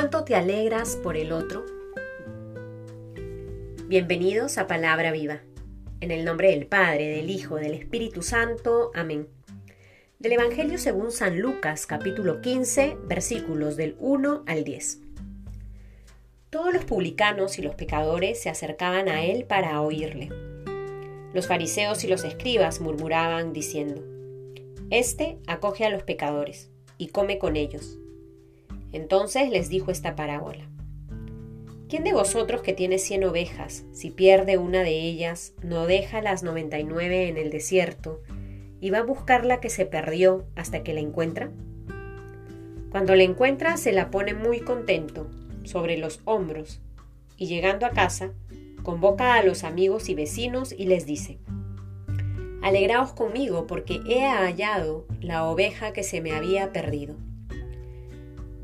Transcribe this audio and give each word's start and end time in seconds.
cuánto 0.00 0.22
te 0.22 0.36
alegras 0.36 0.94
por 0.94 1.16
el 1.16 1.32
otro? 1.32 1.64
Bienvenidos 3.88 4.56
a 4.56 4.68
Palabra 4.68 5.10
Viva. 5.10 5.40
En 6.00 6.12
el 6.12 6.24
nombre 6.24 6.50
del 6.50 6.68
Padre, 6.68 7.08
del 7.08 7.28
Hijo, 7.28 7.56
del 7.56 7.74
Espíritu 7.74 8.22
Santo. 8.22 8.92
Amén. 8.94 9.26
Del 10.20 10.34
Evangelio 10.34 10.78
según 10.78 11.10
San 11.10 11.40
Lucas, 11.40 11.84
capítulo 11.84 12.40
15, 12.40 12.96
versículos 13.08 13.76
del 13.76 13.96
1 13.98 14.44
al 14.46 14.62
10. 14.62 15.00
Todos 16.50 16.72
los 16.72 16.84
publicanos 16.84 17.58
y 17.58 17.62
los 17.62 17.74
pecadores 17.74 18.40
se 18.40 18.50
acercaban 18.50 19.08
a 19.08 19.24
él 19.24 19.46
para 19.46 19.80
oírle. 19.80 20.28
Los 21.34 21.48
fariseos 21.48 22.04
y 22.04 22.06
los 22.06 22.22
escribas 22.22 22.80
murmuraban 22.80 23.52
diciendo, 23.52 24.04
Este 24.90 25.38
acoge 25.48 25.86
a 25.86 25.90
los 25.90 26.04
pecadores 26.04 26.70
y 26.98 27.08
come 27.08 27.40
con 27.40 27.56
ellos. 27.56 27.98
Entonces 28.92 29.50
les 29.50 29.68
dijo 29.68 29.90
esta 29.90 30.16
parábola. 30.16 30.68
¿Quién 31.88 32.04
de 32.04 32.12
vosotros 32.12 32.60
que 32.60 32.74
tiene 32.74 32.98
cien 32.98 33.24
ovejas, 33.24 33.84
si 33.92 34.10
pierde 34.10 34.58
una 34.58 34.82
de 34.82 35.00
ellas, 35.00 35.54
no 35.62 35.86
deja 35.86 36.20
las 36.20 36.42
noventa 36.42 36.78
y 36.78 36.84
nueve 36.84 37.28
en 37.28 37.38
el 37.38 37.50
desierto 37.50 38.20
y 38.80 38.90
va 38.90 38.98
a 38.98 39.04
buscar 39.04 39.46
la 39.46 39.60
que 39.60 39.70
se 39.70 39.86
perdió 39.86 40.46
hasta 40.54 40.82
que 40.82 40.92
la 40.92 41.00
encuentra? 41.00 41.50
Cuando 42.90 43.14
la 43.14 43.22
encuentra 43.22 43.76
se 43.78 43.92
la 43.92 44.10
pone 44.10 44.34
muy 44.34 44.60
contento 44.60 45.30
sobre 45.64 45.96
los 45.96 46.20
hombros 46.24 46.80
y 47.38 47.46
llegando 47.46 47.86
a 47.86 47.90
casa 47.90 48.32
convoca 48.82 49.34
a 49.34 49.42
los 49.42 49.64
amigos 49.64 50.08
y 50.08 50.14
vecinos 50.14 50.72
y 50.72 50.86
les 50.86 51.06
dice, 51.06 51.38
Alegraos 52.62 53.12
conmigo 53.12 53.66
porque 53.66 54.00
he 54.06 54.26
hallado 54.26 55.06
la 55.20 55.44
oveja 55.44 55.92
que 55.92 56.02
se 56.02 56.20
me 56.20 56.32
había 56.32 56.72
perdido. 56.72 57.14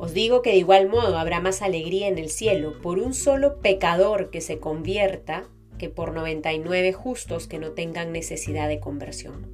Os 0.05 0.13
digo 0.13 0.43
que 0.43 0.51
de 0.51 0.57
igual 0.57 0.87
modo 0.91 1.17
habrá 1.17 1.41
más 1.41 1.63
alegría 1.63 2.09
en 2.09 2.19
el 2.19 2.29
cielo 2.29 2.79
por 2.83 2.99
un 2.99 3.15
solo 3.15 3.61
pecador 3.61 4.29
que 4.29 4.43
se 4.43 4.59
convierta 4.59 5.45
que 5.79 5.89
por 5.89 6.13
99 6.13 6.93
justos 6.93 7.47
que 7.47 7.59
no 7.59 7.71
tengan 7.71 8.13
necesidad 8.13 8.69
de 8.69 8.81
conversión. 8.81 9.47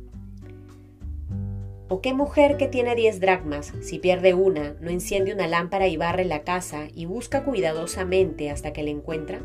¿O 1.88 2.00
qué 2.00 2.14
mujer 2.14 2.56
que 2.56 2.66
tiene 2.66 2.96
10 2.96 3.20
dracmas, 3.20 3.72
si 3.80 4.00
pierde 4.00 4.34
una, 4.34 4.74
no 4.80 4.90
enciende 4.90 5.32
una 5.32 5.46
lámpara 5.46 5.86
y 5.86 5.96
barre 5.96 6.24
la 6.24 6.42
casa 6.42 6.88
y 6.96 7.04
busca 7.04 7.44
cuidadosamente 7.44 8.50
hasta 8.50 8.72
que 8.72 8.82
la 8.82 8.90
encuentra? 8.90 9.38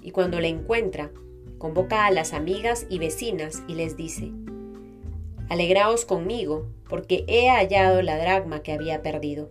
Y 0.00 0.12
cuando 0.12 0.40
la 0.40 0.48
encuentra, 0.48 1.10
convoca 1.58 2.06
a 2.06 2.10
las 2.10 2.32
amigas 2.32 2.86
y 2.88 2.98
vecinas 2.98 3.64
y 3.68 3.74
les 3.74 3.98
dice, 3.98 4.32
Alegraos 5.50 6.06
conmigo, 6.06 6.70
porque 6.88 7.26
he 7.28 7.50
hallado 7.50 8.00
la 8.00 8.16
dracma 8.16 8.62
que 8.62 8.72
había 8.72 9.02
perdido. 9.02 9.50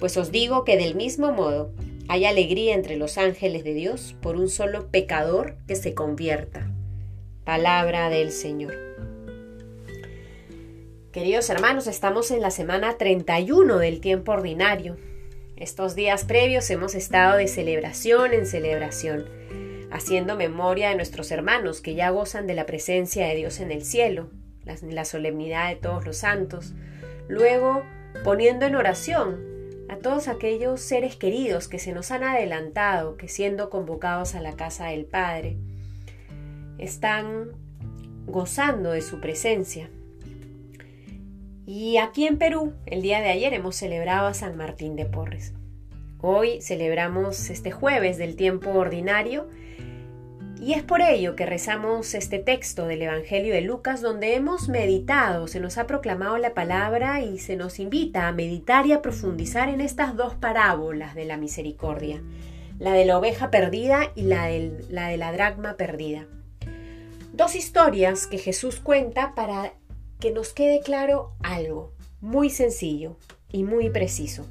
Pues 0.00 0.16
os 0.16 0.32
digo 0.32 0.64
que 0.64 0.78
del 0.78 0.94
mismo 0.94 1.30
modo 1.30 1.72
hay 2.08 2.24
alegría 2.24 2.74
entre 2.74 2.96
los 2.96 3.18
ángeles 3.18 3.64
de 3.64 3.74
Dios 3.74 4.16
por 4.22 4.36
un 4.36 4.48
solo 4.48 4.88
pecador 4.88 5.56
que 5.68 5.76
se 5.76 5.94
convierta. 5.94 6.70
Palabra 7.44 8.08
del 8.08 8.32
Señor. 8.32 8.74
Queridos 11.12 11.50
hermanos, 11.50 11.86
estamos 11.86 12.30
en 12.30 12.40
la 12.40 12.50
semana 12.50 12.96
31 12.96 13.76
del 13.78 14.00
tiempo 14.00 14.32
ordinario. 14.32 14.96
Estos 15.56 15.94
días 15.94 16.24
previos 16.24 16.70
hemos 16.70 16.94
estado 16.94 17.36
de 17.36 17.46
celebración 17.46 18.32
en 18.32 18.46
celebración, 18.46 19.26
haciendo 19.90 20.34
memoria 20.34 20.88
de 20.88 20.94
nuestros 20.94 21.30
hermanos 21.30 21.82
que 21.82 21.94
ya 21.94 22.08
gozan 22.08 22.46
de 22.46 22.54
la 22.54 22.64
presencia 22.64 23.26
de 23.26 23.36
Dios 23.36 23.60
en 23.60 23.70
el 23.70 23.84
cielo, 23.84 24.30
la, 24.64 24.76
la 24.80 25.04
solemnidad 25.04 25.68
de 25.68 25.76
todos 25.76 26.06
los 26.06 26.16
santos. 26.16 26.72
Luego, 27.28 27.82
poniendo 28.24 28.64
en 28.64 28.76
oración 28.76 29.49
a 29.90 29.98
todos 29.98 30.28
aquellos 30.28 30.80
seres 30.80 31.16
queridos 31.16 31.66
que 31.66 31.80
se 31.80 31.90
nos 31.92 32.12
han 32.12 32.22
adelantado, 32.22 33.16
que 33.16 33.26
siendo 33.26 33.70
convocados 33.70 34.36
a 34.36 34.40
la 34.40 34.52
casa 34.52 34.86
del 34.86 35.04
Padre, 35.04 35.56
están 36.78 37.48
gozando 38.24 38.92
de 38.92 39.02
su 39.02 39.20
presencia. 39.20 39.90
Y 41.66 41.96
aquí 41.96 42.28
en 42.28 42.38
Perú, 42.38 42.74
el 42.86 43.02
día 43.02 43.20
de 43.20 43.30
ayer 43.30 43.52
hemos 43.52 43.74
celebrado 43.74 44.28
a 44.28 44.34
San 44.34 44.56
Martín 44.56 44.94
de 44.94 45.06
Porres. 45.06 45.54
Hoy 46.20 46.62
celebramos 46.62 47.50
este 47.50 47.72
jueves 47.72 48.16
del 48.16 48.36
tiempo 48.36 48.70
ordinario 48.70 49.48
y 50.60 50.74
es 50.74 50.82
por 50.82 51.00
ello 51.00 51.36
que 51.36 51.46
rezamos 51.46 52.12
este 52.14 52.38
texto 52.38 52.86
del 52.86 53.00
Evangelio 53.00 53.54
de 53.54 53.62
Lucas 53.62 54.02
donde 54.02 54.34
hemos 54.34 54.68
meditado, 54.68 55.48
se 55.48 55.58
nos 55.58 55.78
ha 55.78 55.86
proclamado 55.86 56.36
la 56.36 56.52
palabra 56.52 57.22
y 57.22 57.38
se 57.38 57.56
nos 57.56 57.78
invita 57.78 58.28
a 58.28 58.32
meditar 58.32 58.86
y 58.86 58.92
a 58.92 59.00
profundizar 59.00 59.70
en 59.70 59.80
estas 59.80 60.16
dos 60.16 60.34
parábolas 60.34 61.14
de 61.14 61.24
la 61.24 61.38
misericordia, 61.38 62.22
la 62.78 62.92
de 62.92 63.06
la 63.06 63.16
oveja 63.16 63.50
perdida 63.50 64.12
y 64.14 64.22
la, 64.22 64.50
la 64.90 65.08
de 65.08 65.16
la 65.16 65.32
dracma 65.32 65.78
perdida. 65.78 66.26
Dos 67.32 67.56
historias 67.56 68.26
que 68.26 68.36
Jesús 68.36 68.80
cuenta 68.80 69.34
para 69.34 69.72
que 70.18 70.30
nos 70.30 70.52
quede 70.52 70.80
claro 70.80 71.32
algo 71.42 71.94
muy 72.20 72.50
sencillo 72.50 73.16
y 73.50 73.64
muy 73.64 73.88
preciso. 73.88 74.46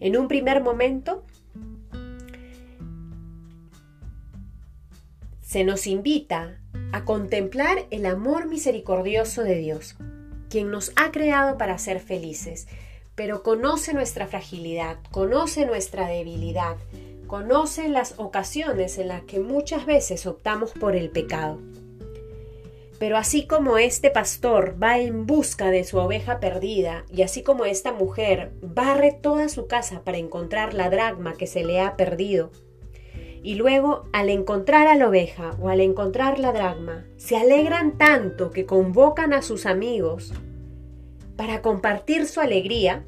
En 0.00 0.16
un 0.16 0.28
primer 0.28 0.62
momento, 0.62 1.24
se 5.52 5.64
nos 5.64 5.86
invita 5.86 6.56
a 6.92 7.04
contemplar 7.04 7.84
el 7.90 8.06
amor 8.06 8.48
misericordioso 8.48 9.42
de 9.42 9.56
Dios, 9.56 9.96
quien 10.48 10.70
nos 10.70 10.92
ha 10.96 11.10
creado 11.10 11.58
para 11.58 11.76
ser 11.76 12.00
felices, 12.00 12.68
pero 13.14 13.42
conoce 13.42 13.92
nuestra 13.92 14.26
fragilidad, 14.26 14.96
conoce 15.10 15.66
nuestra 15.66 16.08
debilidad, 16.08 16.78
conoce 17.26 17.88
las 17.88 18.14
ocasiones 18.16 18.96
en 18.96 19.08
las 19.08 19.24
que 19.24 19.40
muchas 19.40 19.84
veces 19.84 20.24
optamos 20.24 20.70
por 20.70 20.96
el 20.96 21.10
pecado. 21.10 21.58
Pero 22.98 23.18
así 23.18 23.46
como 23.46 23.76
este 23.76 24.10
pastor 24.10 24.82
va 24.82 25.00
en 25.00 25.26
busca 25.26 25.70
de 25.70 25.84
su 25.84 25.98
oveja 25.98 26.40
perdida, 26.40 27.04
y 27.12 27.20
así 27.20 27.42
como 27.42 27.66
esta 27.66 27.92
mujer 27.92 28.52
barre 28.62 29.12
toda 29.12 29.50
su 29.50 29.66
casa 29.66 30.00
para 30.02 30.16
encontrar 30.16 30.72
la 30.72 30.88
dragma 30.88 31.34
que 31.34 31.46
se 31.46 31.62
le 31.62 31.82
ha 31.82 31.98
perdido, 31.98 32.52
y 33.42 33.56
luego 33.56 34.04
al 34.12 34.30
encontrar 34.30 34.86
a 34.86 34.96
la 34.96 35.08
oveja 35.08 35.56
o 35.60 35.68
al 35.68 35.80
encontrar 35.80 36.38
la 36.38 36.52
dragma, 36.52 37.04
se 37.16 37.36
alegran 37.36 37.98
tanto 37.98 38.50
que 38.50 38.66
convocan 38.66 39.32
a 39.32 39.42
sus 39.42 39.66
amigos 39.66 40.32
para 41.36 41.60
compartir 41.60 42.26
su 42.26 42.40
alegría, 42.40 43.04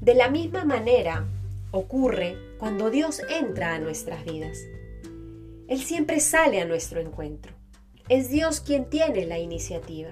de 0.00 0.14
la 0.14 0.30
misma 0.30 0.64
manera 0.64 1.26
ocurre 1.72 2.36
cuando 2.58 2.90
Dios 2.90 3.20
entra 3.28 3.74
a 3.74 3.78
nuestras 3.78 4.24
vidas. 4.24 4.58
Él 5.68 5.80
siempre 5.80 6.20
sale 6.20 6.60
a 6.60 6.64
nuestro 6.64 7.00
encuentro. 7.00 7.52
Es 8.08 8.30
Dios 8.30 8.60
quien 8.60 8.88
tiene 8.88 9.26
la 9.26 9.38
iniciativa. 9.38 10.10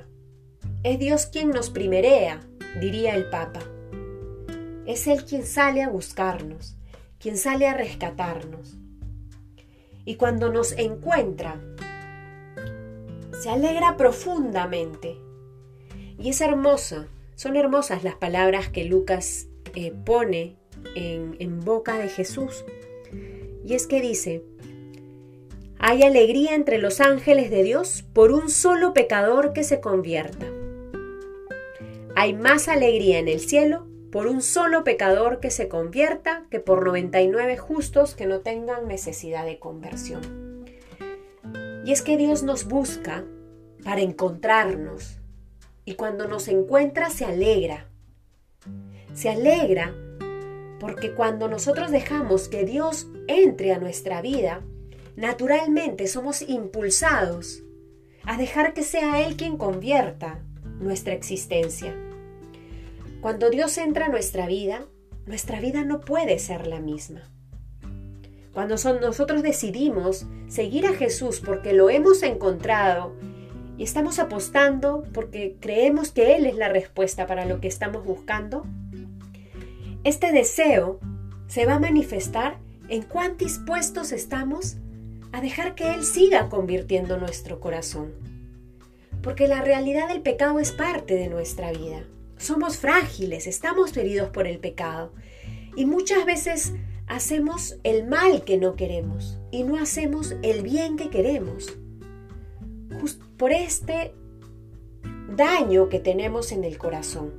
Es 0.82 0.98
Dios 0.98 1.26
quien 1.26 1.50
nos 1.50 1.70
primerea, 1.70 2.40
diría 2.80 3.14
el 3.14 3.28
Papa. 3.30 3.60
Es 4.86 5.06
Él 5.06 5.24
quien 5.24 5.46
sale 5.46 5.82
a 5.82 5.88
buscarnos, 5.88 6.76
quien 7.18 7.36
sale 7.36 7.66
a 7.66 7.74
rescatarnos 7.74 8.81
y 10.04 10.16
cuando 10.16 10.52
nos 10.52 10.72
encuentra, 10.72 11.60
se 13.40 13.50
alegra 13.50 13.96
profundamente. 13.96 15.16
Y 16.18 16.30
es 16.30 16.40
hermosa, 16.40 17.08
son 17.34 17.56
hermosas 17.56 18.04
las 18.04 18.14
palabras 18.14 18.68
que 18.68 18.84
Lucas 18.84 19.48
eh, 19.74 19.92
pone 20.04 20.56
en, 20.94 21.36
en 21.38 21.60
boca 21.60 21.98
de 21.98 22.08
Jesús. 22.08 22.64
Y 23.64 23.74
es 23.74 23.86
que 23.86 24.00
dice, 24.00 24.42
hay 25.78 26.02
alegría 26.02 26.54
entre 26.54 26.78
los 26.78 27.00
ángeles 27.00 27.50
de 27.50 27.62
Dios 27.62 28.04
por 28.12 28.32
un 28.32 28.48
solo 28.48 28.92
pecador 28.92 29.52
que 29.52 29.64
se 29.64 29.80
convierta. 29.80 30.46
Hay 32.14 32.34
más 32.34 32.68
alegría 32.68 33.18
en 33.18 33.28
el 33.28 33.40
cielo 33.40 33.86
por 34.12 34.26
un 34.26 34.42
solo 34.42 34.84
pecador 34.84 35.40
que 35.40 35.50
se 35.50 35.68
convierta 35.68 36.44
que 36.50 36.60
por 36.60 36.84
99 36.84 37.56
justos 37.56 38.14
que 38.14 38.26
no 38.26 38.40
tengan 38.40 38.86
necesidad 38.86 39.46
de 39.46 39.58
conversión. 39.58 40.66
Y 41.86 41.92
es 41.92 42.02
que 42.02 42.18
Dios 42.18 42.42
nos 42.42 42.66
busca 42.66 43.24
para 43.82 44.02
encontrarnos 44.02 45.18
y 45.86 45.94
cuando 45.94 46.28
nos 46.28 46.46
encuentra 46.48 47.08
se 47.08 47.24
alegra. 47.24 47.88
Se 49.14 49.30
alegra 49.30 49.94
porque 50.78 51.14
cuando 51.14 51.48
nosotros 51.48 51.90
dejamos 51.90 52.48
que 52.48 52.66
Dios 52.66 53.08
entre 53.28 53.72
a 53.72 53.78
nuestra 53.78 54.20
vida, 54.20 54.60
naturalmente 55.16 56.06
somos 56.06 56.42
impulsados 56.42 57.62
a 58.24 58.36
dejar 58.36 58.74
que 58.74 58.82
sea 58.82 59.26
Él 59.26 59.38
quien 59.38 59.56
convierta 59.56 60.42
nuestra 60.80 61.14
existencia. 61.14 61.96
Cuando 63.22 63.50
Dios 63.50 63.78
entra 63.78 64.06
a 64.06 64.08
nuestra 64.08 64.48
vida, 64.48 64.84
nuestra 65.26 65.60
vida 65.60 65.84
no 65.84 66.00
puede 66.00 66.40
ser 66.40 66.66
la 66.66 66.80
misma. 66.80 67.30
Cuando 68.52 68.74
nosotros 69.00 69.44
decidimos 69.44 70.26
seguir 70.48 70.86
a 70.86 70.92
Jesús 70.92 71.40
porque 71.40 71.72
lo 71.72 71.88
hemos 71.88 72.24
encontrado 72.24 73.14
y 73.78 73.84
estamos 73.84 74.18
apostando 74.18 75.04
porque 75.14 75.56
creemos 75.60 76.10
que 76.10 76.34
Él 76.34 76.46
es 76.46 76.56
la 76.56 76.68
respuesta 76.68 77.28
para 77.28 77.46
lo 77.46 77.60
que 77.60 77.68
estamos 77.68 78.04
buscando, 78.04 78.66
Este 80.02 80.32
deseo 80.32 80.98
se 81.46 81.64
va 81.64 81.74
a 81.74 81.78
manifestar 81.78 82.58
en 82.88 83.02
cuán 83.02 83.36
dispuestos 83.36 84.10
estamos 84.10 84.78
a 85.30 85.40
dejar 85.40 85.76
que 85.76 85.94
Él 85.94 86.02
siga 86.02 86.48
convirtiendo 86.48 87.18
nuestro 87.18 87.60
corazón. 87.60 88.14
Porque 89.22 89.46
la 89.46 89.62
realidad 89.62 90.08
del 90.08 90.22
pecado 90.22 90.58
es 90.58 90.72
parte 90.72 91.14
de 91.14 91.28
nuestra 91.28 91.70
vida. 91.70 92.02
Somos 92.42 92.76
frágiles, 92.76 93.46
estamos 93.46 93.96
heridos 93.96 94.30
por 94.30 94.48
el 94.48 94.58
pecado. 94.58 95.12
Y 95.76 95.86
muchas 95.86 96.26
veces 96.26 96.72
hacemos 97.06 97.76
el 97.84 98.08
mal 98.08 98.42
que 98.42 98.58
no 98.58 98.74
queremos 98.74 99.38
y 99.52 99.62
no 99.62 99.78
hacemos 99.78 100.34
el 100.42 100.62
bien 100.62 100.96
que 100.96 101.08
queremos. 101.08 101.78
por 103.36 103.52
este 103.52 104.12
daño 105.36 105.88
que 105.88 106.00
tenemos 106.00 106.50
en 106.50 106.64
el 106.64 106.78
corazón. 106.78 107.32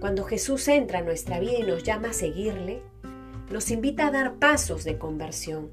Cuando 0.00 0.24
Jesús 0.24 0.66
entra 0.66 0.98
a 0.98 1.02
nuestra 1.02 1.38
vida 1.38 1.58
y 1.60 1.62
nos 1.62 1.84
llama 1.84 2.10
a 2.10 2.12
seguirle, 2.12 2.82
nos 3.52 3.70
invita 3.70 4.08
a 4.08 4.10
dar 4.10 4.34
pasos 4.40 4.82
de 4.82 4.98
conversión, 4.98 5.70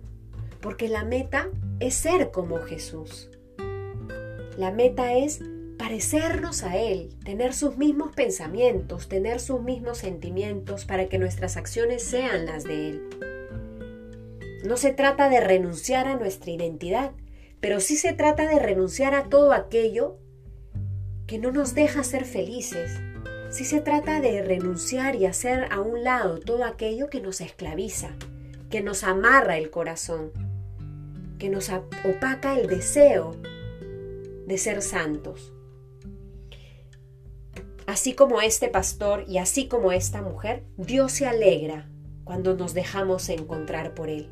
porque 0.62 0.88
la 0.88 1.04
meta 1.04 1.50
es 1.80 1.96
ser 1.96 2.30
como 2.30 2.60
Jesús. 2.60 3.32
La 4.58 4.72
meta 4.72 5.14
es 5.14 5.42
parecernos 5.84 6.64
a 6.64 6.78
Él, 6.78 7.10
tener 7.26 7.54
sus 7.54 7.76
mismos 7.76 8.16
pensamientos, 8.16 9.10
tener 9.10 9.42
sus 9.42 9.62
mismos 9.62 9.98
sentimientos 9.98 10.86
para 10.86 11.10
que 11.10 11.18
nuestras 11.18 11.58
acciones 11.58 12.02
sean 12.02 12.46
las 12.46 12.64
de 12.64 12.90
Él. 12.90 13.10
No 14.64 14.78
se 14.78 14.94
trata 14.94 15.28
de 15.28 15.42
renunciar 15.42 16.08
a 16.08 16.16
nuestra 16.16 16.52
identidad, 16.52 17.12
pero 17.60 17.82
sí 17.82 17.98
se 17.98 18.14
trata 18.14 18.48
de 18.48 18.60
renunciar 18.60 19.14
a 19.14 19.26
todo 19.26 19.52
aquello 19.52 20.20
que 21.28 21.38
no 21.38 21.52
nos 21.52 21.76
deja 21.76 22.06
ser 22.06 22.24
felices. 22.24 23.02
Sí 23.50 23.66
se 23.66 23.82
trata 23.82 24.22
de 24.22 24.42
renunciar 24.42 25.18
y 25.18 25.26
hacer 25.26 25.68
a 25.70 25.82
un 25.82 26.02
lado 26.02 26.40
todo 26.40 26.64
aquello 26.64 27.10
que 27.10 27.20
nos 27.20 27.42
esclaviza, 27.42 28.12
que 28.70 28.82
nos 28.82 29.04
amarra 29.04 29.58
el 29.58 29.70
corazón, 29.70 30.32
que 31.40 31.50
nos 31.50 31.70
opaca 31.70 32.58
el 32.58 32.68
deseo 32.68 33.36
de 34.48 34.58
ser 34.58 34.82
santos. 34.82 35.53
Así 37.94 38.14
como 38.16 38.42
este 38.42 38.70
pastor 38.70 39.24
y 39.28 39.38
así 39.38 39.68
como 39.68 39.92
esta 39.92 40.24
mujer, 40.24 40.64
Dios 40.78 41.12
se 41.12 41.28
alegra 41.28 41.88
cuando 42.24 42.56
nos 42.56 42.74
dejamos 42.74 43.30
encontrar 43.30 43.94
por 43.94 44.10
Él. 44.10 44.32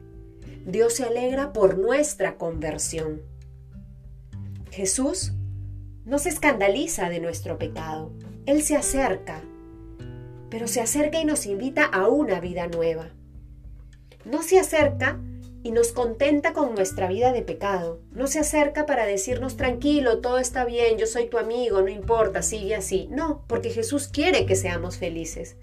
Dios 0.66 0.96
se 0.96 1.04
alegra 1.04 1.54
por 1.54 1.78
nuestra 1.78 2.38
conversión. 2.38 3.22
Jesús 4.72 5.34
no 6.06 6.18
se 6.18 6.30
escandaliza 6.30 7.10
de 7.10 7.20
nuestro 7.20 7.60
pecado. 7.60 8.12
Él 8.48 8.64
se 8.64 8.76
acerca, 8.76 9.44
pero 10.50 10.68
se 10.68 10.82
acerca 10.82 11.20
y 11.20 11.26
nos 11.26 11.46
invita 11.46 11.86
a 11.86 12.08
una 12.08 12.40
vida 12.40 12.66
nueva. 12.66 13.12
No 14.26 14.42
se 14.42 14.60
acerca 14.60 15.20
y 15.64 15.72
nos 15.72 15.92
contenta 15.92 16.54
con 16.54 16.74
nuestra 16.74 17.08
vida 17.08 17.32
de 17.32 17.44
pecado. 17.44 18.00
No 18.12 18.28
se 18.28 18.40
acerca 18.40 18.86
para 18.86 19.06
decirnos 19.06 19.58
tranquilo, 19.58 20.20
todo 20.20 20.40
está 20.40 20.66
bien, 20.66 20.98
yo 20.98 21.06
soy 21.06 21.28
tu 21.28 21.38
amigo, 21.38 21.82
no 21.82 21.90
importa, 21.90 22.42
sigue 22.42 22.76
así. 22.76 23.08
No, 23.12 23.44
porque 23.48 23.70
Jesús 23.70 24.08
quiere 24.08 24.46
que 24.46 24.56
seamos 24.56 24.98
felices. 24.98 25.58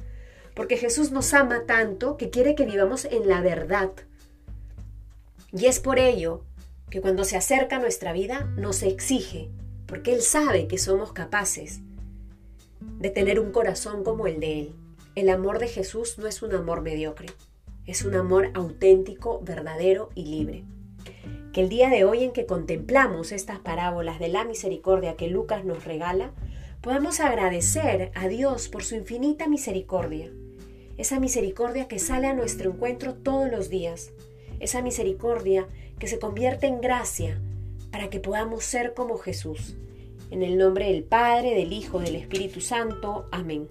Porque 0.54 0.76
Jesús 0.76 1.10
nos 1.10 1.34
ama 1.34 1.64
tanto 1.66 2.16
que 2.16 2.30
quiere 2.30 2.54
que 2.54 2.66
vivamos 2.66 3.04
en 3.06 3.28
la 3.28 3.40
verdad. 3.40 3.90
Y 5.52 5.66
es 5.66 5.80
por 5.80 5.98
ello 5.98 6.44
que 6.90 7.00
cuando 7.00 7.24
se 7.24 7.36
acerca 7.36 7.76
a 7.76 7.80
nuestra 7.80 8.12
vida 8.12 8.44
nos 8.56 8.82
exige, 8.82 9.50
porque 9.86 10.12
Él 10.12 10.22
sabe 10.22 10.68
que 10.68 10.78
somos 10.78 11.12
capaces 11.12 11.80
de 12.80 13.10
tener 13.10 13.40
un 13.40 13.50
corazón 13.52 14.04
como 14.04 14.26
el 14.26 14.40
de 14.40 14.60
Él. 14.60 14.74
El 15.14 15.28
amor 15.30 15.58
de 15.58 15.68
Jesús 15.68 16.18
no 16.18 16.26
es 16.26 16.42
un 16.42 16.54
amor 16.54 16.82
mediocre. 16.82 17.28
Es 17.88 18.04
un 18.04 18.14
amor 18.14 18.50
auténtico, 18.52 19.40
verdadero 19.42 20.10
y 20.14 20.26
libre. 20.26 20.64
Que 21.54 21.62
el 21.62 21.70
día 21.70 21.88
de 21.88 22.04
hoy 22.04 22.22
en 22.22 22.32
que 22.32 22.44
contemplamos 22.44 23.32
estas 23.32 23.60
parábolas 23.60 24.18
de 24.18 24.28
la 24.28 24.44
misericordia 24.44 25.16
que 25.16 25.28
Lucas 25.28 25.64
nos 25.64 25.86
regala, 25.86 26.34
podamos 26.82 27.18
agradecer 27.18 28.12
a 28.14 28.28
Dios 28.28 28.68
por 28.68 28.84
su 28.84 28.94
infinita 28.94 29.48
misericordia. 29.48 30.30
Esa 30.98 31.18
misericordia 31.18 31.88
que 31.88 31.98
sale 31.98 32.26
a 32.26 32.34
nuestro 32.34 32.72
encuentro 32.72 33.14
todos 33.14 33.50
los 33.50 33.70
días. 33.70 34.12
Esa 34.60 34.82
misericordia 34.82 35.66
que 35.98 36.08
se 36.08 36.18
convierte 36.18 36.66
en 36.66 36.82
gracia 36.82 37.40
para 37.90 38.10
que 38.10 38.20
podamos 38.20 38.64
ser 38.64 38.92
como 38.92 39.16
Jesús. 39.16 39.78
En 40.30 40.42
el 40.42 40.58
nombre 40.58 40.92
del 40.92 41.04
Padre, 41.04 41.54
del 41.54 41.72
Hijo, 41.72 42.00
del 42.00 42.16
Espíritu 42.16 42.60
Santo. 42.60 43.28
Amén. 43.32 43.66